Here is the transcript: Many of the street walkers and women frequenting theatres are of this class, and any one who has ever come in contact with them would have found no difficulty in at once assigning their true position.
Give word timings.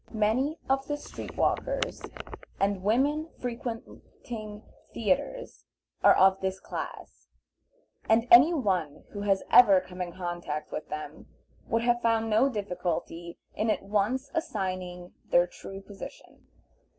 Many 0.13 0.57
of 0.67 0.87
the 0.87 0.97
street 0.97 1.37
walkers 1.37 2.01
and 2.59 2.81
women 2.81 3.29
frequenting 3.39 4.63
theatres 4.95 5.65
are 6.03 6.15
of 6.17 6.41
this 6.41 6.59
class, 6.59 7.27
and 8.09 8.27
any 8.31 8.51
one 8.51 9.03
who 9.11 9.21
has 9.21 9.43
ever 9.51 9.79
come 9.79 10.01
in 10.01 10.11
contact 10.13 10.71
with 10.71 10.89
them 10.89 11.27
would 11.67 11.83
have 11.83 12.01
found 12.01 12.31
no 12.31 12.49
difficulty 12.49 13.37
in 13.53 13.69
at 13.69 13.83
once 13.83 14.31
assigning 14.33 15.13
their 15.29 15.45
true 15.45 15.81
position. 15.81 16.47